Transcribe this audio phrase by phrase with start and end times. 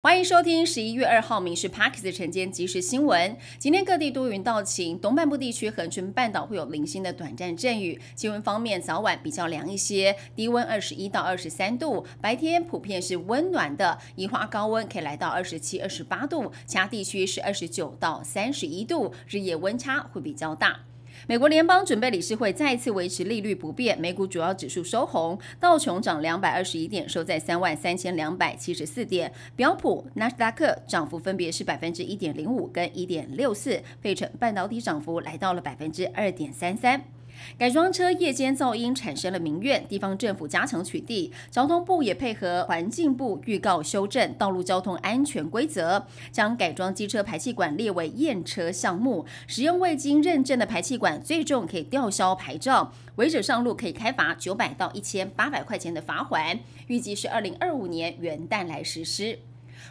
[0.00, 3.36] 欢迎收听十一月二号《民事 Parks》晨间即时新闻。
[3.58, 8.00] 今天各地多云到晴，东半部地区恒春半岛会有零星的短暂阵雨。
[8.14, 20.84] 气温方面，早晚比较凉一些，低温二十一到二十三度，白天普遍是温暖的，宜花高温可以来到二十七、二十八度，其他地区是二十九到三十一度，日夜温差会比较大。
[21.26, 37.17] 美国联邦准备理事会再次维持利率不变，美股主要指数收红，道琼涨两百二十一点，收在三万三千两百七十四点；标普、纳斯达克涨幅分别是百分之一点零五跟一点六四，费城半导体涨幅来到了百分之二点三三。
[37.58, 59.38] 改装车夜间噪音产生了民怨，地方政府加强取缔，交通部也配合环境部预告修正道路交通安全规则，将改装机车排气管列为验车项目，使用未经认证的排气管，最重可以吊销牌照，违者上路可以开罚九百到一千八百块钱的罚款，预计是二零二五年元旦来实施。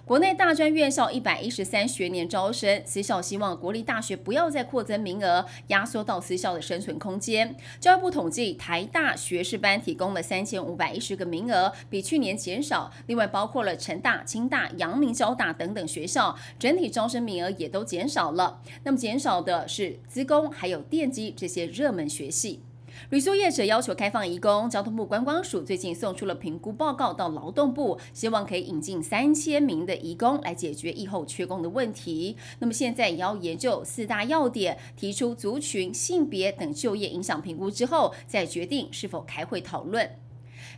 [0.06, 7.56] 国内大专院校一百一十三学年招生，私校希望国立大学不要再扩增名额，压缩到私校的生存空间。
[7.80, 12.92] 教育部统计，台大学士班提供了三千五百一十个名额，比去年减少。
[13.08, 18.62] 另外，包括了成大、清大、阳明交大等等学校，整体招生名额也都减少了。
[18.84, 22.62] 那么，减少的是资工还有电机这些热门学系。
[23.10, 32.36] 旅宿业者要求开放移工，交通部观光署最近送出了评估报告到劳动部，希望可以引进三千名的移工来解决疫后缺工的问题。
[32.60, 40.27] 那么现在也要研究四大要点，提出族群、性别等就业影响评估之后，再决定是否开会讨论。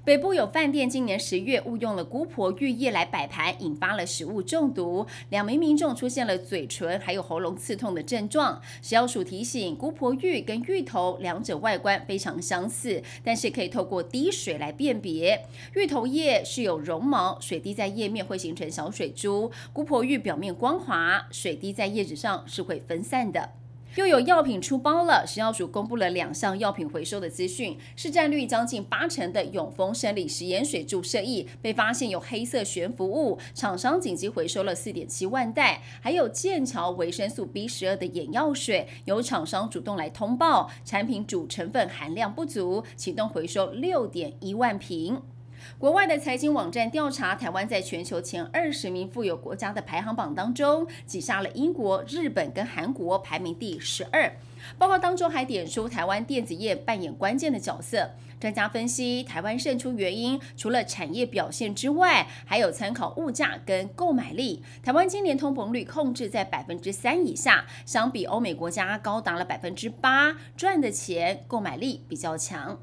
[0.03, 8.61] 北部有饭店今年十月误用了姑婆玉叶来摆盘，引发了食物中毒，两名民众出现了嘴唇还有喉咙刺痛的症状。
[8.81, 15.45] 食药署提醒，姑婆玉跟芋头两者外观非常相似，但是可以透过滴水来辨别。
[15.75, 23.58] 芋头叶是有绒毛，水滴在叶面会形成小水珠；姑婆玉表面光滑，水滴在叶子上是会分散的。
[23.95, 45.19] 又有药品出包了，食药署公布了两项药品回收的资讯，市占率将近八成的永丰生理食盐水注射液被发现有黑色悬浮物，厂商紧急回收了四点七万袋，还有剑桥维生素 B 十二的眼药水，有厂商主动来通报产品主成分含量不足，启动回收六点一万瓶。
[45.77, 54.31] 国外的财经网站调查，台湾在全球前二十名富有国家的排行榜当中，挤下了英国、日本跟韩国，排名第十二。
[54.77, 58.11] 报告当中还点出台湾电子业扮演关键的角色。
[58.39, 64.63] 专家分析，台湾胜出原因除了产业表现之外，还有参考物价跟购买力。
[64.81, 72.79] 台湾今年通膨率控制在百分之三以下，相比欧美国家高达了百分之八，赚的钱购买力比较强。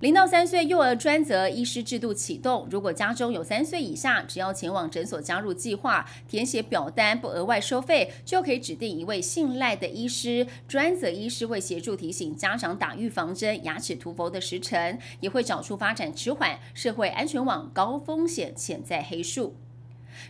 [0.00, 19.56] 零到三岁幼儿专责医师制度启动，如果家中有三岁以下，只要前往诊所加入计划，填写表单不额外收费，就可以指定一位信赖的医师，专责医师会协助提醒家长打预防针、牙齿涂氟的时辰，也会找出发展迟缓、社会安全网高风险潜在黑数。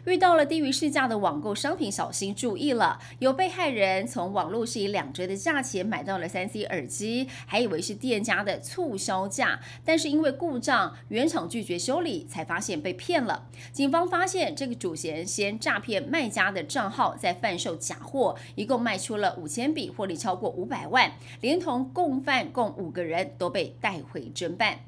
[0.04, 2.98] 遇到了低于市价的网购商品，小心注意了。
[3.18, 13.48] 有被害人从网络是以两折的价钱买到了三 C 耳机，还以为是店家的促销价，但是因为故障，原厂拒绝修理，才发现被骗了。
[13.72, 24.88] 警方发现这个主嫌先诈骗卖家的账号，再贩售假货，一共卖出了五千笔，获利超过五百万，连同共犯共五个人都被带回侦办。